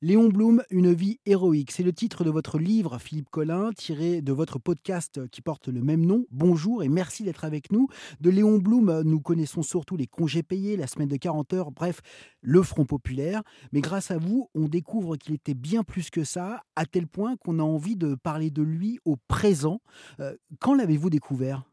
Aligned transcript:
Léon 0.00 0.28
Blum, 0.28 0.62
Une 0.70 0.92
vie 0.92 1.18
héroïque, 1.26 1.72
c'est 1.72 1.82
le 1.82 1.92
titre 1.92 2.22
de 2.22 2.30
votre 2.30 2.60
livre, 2.60 3.00
Philippe 3.00 3.30
Collin, 3.30 3.72
tiré 3.72 4.22
de 4.22 4.32
votre 4.32 4.60
podcast 4.60 5.26
qui 5.30 5.42
porte 5.42 5.66
le 5.66 5.82
même 5.82 6.06
nom. 6.06 6.24
Bonjour 6.30 6.84
et 6.84 6.88
merci 6.88 7.24
d'être 7.24 7.44
avec 7.44 7.72
nous. 7.72 7.88
De 8.20 8.30
Léon 8.30 8.58
Blum, 8.58 9.02
nous 9.02 9.18
connaissons 9.18 9.62
surtout 9.62 9.96
les 9.96 10.06
congés 10.06 10.44
payés, 10.44 10.76
la 10.76 10.86
semaine 10.86 11.08
de 11.08 11.16
40 11.16 11.52
heures, 11.52 11.72
bref, 11.72 12.00
le 12.42 12.62
Front 12.62 12.84
populaire. 12.84 13.42
Mais 13.72 13.80
grâce 13.80 14.12
à 14.12 14.18
vous, 14.18 14.48
on 14.54 14.68
découvre 14.68 15.16
qu'il 15.16 15.34
était 15.34 15.54
bien 15.54 15.82
plus 15.82 16.10
que 16.10 16.22
ça, 16.22 16.62
à 16.76 16.86
tel 16.86 17.08
point 17.08 17.36
qu'on 17.36 17.58
a 17.58 17.64
envie 17.64 17.96
de 17.96 18.14
parler 18.14 18.50
de 18.50 18.62
lui 18.62 19.00
au 19.04 19.16
présent. 19.26 19.80
Euh, 20.20 20.36
quand 20.60 20.74
l'avez-vous 20.74 21.10
découvert? 21.10 21.64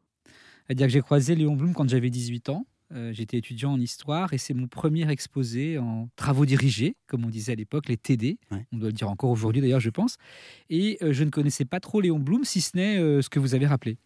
C'est-à-dire 0.66 0.88
que 0.88 0.94
j'ai 0.94 1.02
croisé 1.02 1.36
Léon 1.36 1.56
Blum 1.56 1.76
quand 1.76 1.88
j'avais 1.88 2.10
18 2.10 2.50
ans. 2.50 2.66
Euh, 2.94 3.12
j'étais 3.14 3.38
étudiant 3.38 3.74
en 3.74 3.80
histoire 3.80 4.34
et 4.34 4.38
c'est 4.38 4.54
mon 4.54 4.68
premier 4.68 5.10
exposé 5.10 5.80
en 5.80 6.08
travaux 6.16 6.46
dirigés, 6.46 6.96
comme 7.08 7.26
on 7.26 7.30
disait 7.30 7.54
à 7.54 7.56
l'époque, 7.56 7.88
les 7.88 7.98
TD. 7.98 8.38
On 8.72 8.78
doit 8.78 8.90
le 8.90 8.94
dire 8.94 9.10
encore 9.10 9.32
aujourd'hui 9.32 9.62
d'ailleurs, 9.62 9.80
je 9.80 9.90
pense. 9.90 10.18
Et 10.70 10.98
euh, 11.02 11.12
je 11.12 11.24
ne 11.24 11.32
connaissais 11.32 11.66
pas 11.66 11.80
trop 11.80 12.00
Léon 12.00 12.20
Blum, 12.20 12.44
si 12.44 12.62
ce 12.62 12.78
n'est 12.78 12.98
euh, 12.98 13.22
ce 13.22 13.30
que 13.30 13.40
vous 13.40 13.56
avez 13.56 13.66
rappelé. 13.66 13.98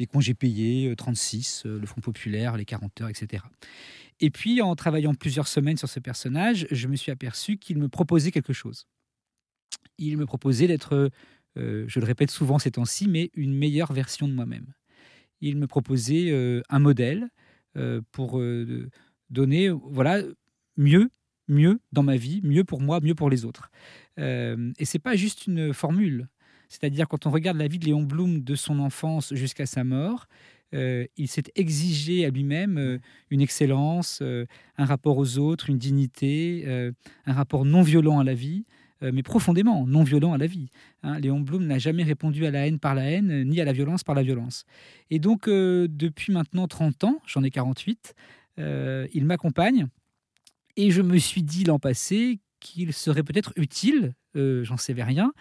Les 0.00 0.06
congés 0.06 0.34
payés, 0.34 0.92
36, 0.96 1.64
le 1.66 1.86
Front 1.86 2.00
populaire, 2.00 2.56
les 2.56 2.64
40 2.64 3.02
heures, 3.02 3.08
etc. 3.10 3.44
Et 4.20 4.30
puis, 4.30 4.62
en 4.62 4.74
travaillant 4.74 5.14
plusieurs 5.14 5.46
semaines 5.46 5.76
sur 5.76 5.90
ce 5.90 6.00
personnage, 6.00 6.66
je 6.70 6.88
me 6.88 6.96
suis 6.96 7.12
aperçu 7.12 7.58
qu'il 7.58 7.78
me 7.78 7.88
proposait 7.88 8.30
quelque 8.30 8.54
chose. 8.54 8.86
Il 9.98 10.16
me 10.16 10.24
proposait 10.24 10.66
d'être, 10.66 11.10
je 11.56 12.00
le 12.00 12.06
répète 12.06 12.30
souvent 12.30 12.58
ces 12.58 12.70
temps-ci, 12.70 13.08
mais 13.08 13.30
une 13.34 13.54
meilleure 13.54 13.92
version 13.92 14.26
de 14.26 14.32
moi-même. 14.32 14.72
Il 15.42 15.58
me 15.58 15.66
proposait 15.66 16.32
un 16.70 16.78
modèle, 16.78 17.28
pour 18.12 18.38
euh, 18.38 18.88
donner 19.30 19.68
voilà 19.68 20.22
mieux 20.76 21.10
mieux 21.48 21.80
dans 21.90 22.04
ma 22.04 22.16
vie, 22.16 22.40
mieux 22.44 22.62
pour 22.62 22.80
moi, 22.80 23.00
mieux 23.00 23.16
pour 23.16 23.28
les 23.28 23.44
autres. 23.44 23.72
Euh, 24.20 24.72
et 24.78 24.84
c'est 24.84 25.00
pas 25.00 25.16
juste 25.16 25.48
une 25.48 25.74
formule. 25.74 26.28
C'est-à-dire 26.68 27.08
quand 27.08 27.26
on 27.26 27.30
regarde 27.30 27.56
la 27.56 27.66
vie 27.66 27.80
de 27.80 27.86
Léon 27.86 28.04
Blum 28.04 28.40
de 28.44 28.54
son 28.54 28.78
enfance 28.78 29.34
jusqu'à 29.34 29.66
sa 29.66 29.82
mort, 29.82 30.26
euh, 30.72 31.06
il 31.16 31.26
s'est 31.26 31.50
exigé 31.56 32.24
à 32.24 32.30
lui-même 32.30 33.00
une 33.30 33.40
excellence, 33.40 34.22
un 34.22 34.84
rapport 34.84 35.18
aux 35.18 35.38
autres, 35.38 35.70
une 35.70 35.78
dignité, 35.78 36.92
un 37.26 37.32
rapport 37.32 37.64
non 37.64 37.82
violent 37.82 38.20
à 38.20 38.24
la 38.24 38.34
vie. 38.34 38.64
Euh, 39.02 39.12
mais 39.14 39.22
profondément 39.22 39.86
non 39.86 40.02
violent 40.02 40.32
à 40.32 40.38
la 40.38 40.46
vie. 40.46 40.68
Hein. 41.02 41.18
Léon 41.18 41.40
Blum 41.40 41.66
n'a 41.66 41.78
jamais 41.78 42.02
répondu 42.02 42.44
à 42.44 42.50
la 42.50 42.66
haine 42.66 42.78
par 42.78 42.94
la 42.94 43.04
haine, 43.04 43.44
ni 43.44 43.60
à 43.60 43.64
la 43.64 43.72
violence 43.72 44.04
par 44.04 44.14
la 44.14 44.22
violence. 44.22 44.64
Et 45.10 45.18
donc, 45.18 45.48
euh, 45.48 45.88
depuis 45.88 46.32
maintenant 46.32 46.68
30 46.68 47.04
ans, 47.04 47.22
j'en 47.26 47.42
ai 47.42 47.50
48, 47.50 48.14
euh, 48.58 49.06
il 49.14 49.24
m'accompagne. 49.24 49.86
Et 50.76 50.90
je 50.90 51.00
me 51.00 51.16
suis 51.16 51.42
dit 51.42 51.64
l'an 51.64 51.78
passé 51.78 52.40
qu'il 52.60 52.92
serait 52.92 53.22
peut-être 53.22 53.52
utile, 53.56 54.14
j'en 54.34 54.76
sais 54.76 54.92
rien, 54.92 55.32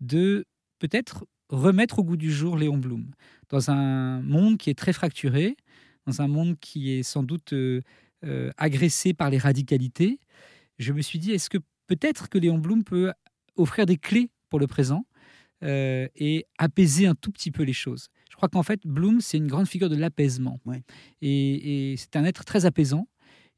de 0.00 0.46
peut-être 0.78 1.26
remettre 1.48 1.98
au 1.98 2.04
goût 2.04 2.16
du 2.16 2.32
jour 2.32 2.56
Léon 2.56 2.78
Blum. 2.78 3.10
Dans 3.50 3.70
un 3.70 4.22
monde 4.22 4.58
qui 4.58 4.70
est 4.70 4.78
très 4.78 4.92
fracturé, 4.92 5.56
dans 6.06 6.22
un 6.22 6.28
monde 6.28 6.56
qui 6.60 6.92
est 6.92 7.02
sans 7.02 7.24
doute 7.24 7.52
agressé 8.56 9.12
par 9.12 9.28
les 9.28 9.38
radicalités, 9.38 10.20
je 10.78 10.92
me 10.92 11.02
suis 11.02 11.18
dit, 11.18 11.32
est-ce 11.32 11.50
que 11.50 11.58
peut-être 11.88 12.28
que 12.28 12.38
Léon 12.38 12.58
Blum 12.58 12.84
peut 12.84 13.12
offrir 13.56 13.86
des 13.86 13.96
clés 13.96 14.30
pour 14.48 14.60
le 14.60 14.68
présent 14.68 15.04
euh, 15.64 16.06
et 16.14 16.46
apaiser 16.58 17.08
un 17.08 17.16
tout 17.16 17.32
petit 17.32 17.50
peu 17.50 17.64
les 17.64 17.72
choses. 17.72 18.08
Je 18.30 18.36
crois 18.36 18.48
qu'en 18.48 18.62
fait, 18.62 18.86
Bloom, 18.86 19.20
c'est 19.20 19.38
une 19.38 19.48
grande 19.48 19.66
figure 19.66 19.88
de 19.88 19.96
l'apaisement. 19.96 20.60
Et, 21.20 21.96
c'est 21.98 22.14
un 22.14 22.24
être 22.24 22.44
très 22.44 22.64
apaisant. 22.64 23.08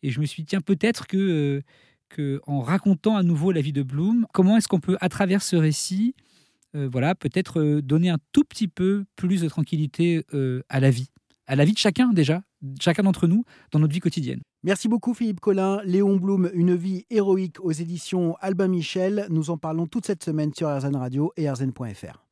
Et 0.02 0.10
je 0.10 0.20
me 0.20 0.24
suis 0.24 0.44
dit, 0.44 0.46
tiens, 0.46 0.62
peut-être 0.62 1.06
que, 1.06 1.18
euh, 1.18 1.62
que 2.08 2.40
en 2.46 2.60
racontant 2.60 3.16
à 3.16 3.22
nouveau 3.22 3.52
la 3.52 3.60
vie 3.60 3.74
de 3.74 3.82
Bloom, 3.82 4.26
comment 4.32 4.56
est-ce 4.56 4.68
qu'on 4.68 4.80
peut, 4.80 4.96
à 5.02 5.10
travers 5.10 5.42
ce 5.42 5.56
récit, 5.56 6.14
euh, 6.74 6.88
voilà, 6.90 7.14
peut-être 7.14 7.80
donner 7.80 8.08
un 8.08 8.18
tout 8.32 8.44
petit 8.44 8.68
peu 8.68 9.04
plus 9.16 9.42
de 9.42 9.48
tranquillité 9.48 10.24
à 10.70 10.80
la 10.80 10.90
vie, 10.90 11.10
à 11.50 11.56
la 11.56 11.64
vie 11.64 11.72
de 11.72 11.78
chacun 11.78 12.12
déjà, 12.12 12.42
chacun 12.80 13.02
d'entre 13.02 13.26
nous, 13.26 13.42
dans 13.72 13.80
notre 13.80 13.92
vie 13.92 13.98
quotidienne. 13.98 14.40
Merci 14.62 14.86
beaucoup 14.86 15.14
Philippe 15.14 15.40
Collin. 15.40 15.80
Léon 15.84 16.16
Blum, 16.16 16.48
Une 16.54 16.76
vie 16.76 17.06
héroïque 17.10 17.58
aux 17.60 17.72
éditions 17.72 18.36
Albin 18.40 18.68
Michel. 18.68 19.26
Nous 19.30 19.50
en 19.50 19.58
parlons 19.58 19.88
toute 19.88 20.06
cette 20.06 20.22
semaine 20.22 20.54
sur 20.54 20.68
RZN 20.68 20.94
Radio 20.94 21.32
et 21.36 21.50
RZN.fr. 21.50 22.24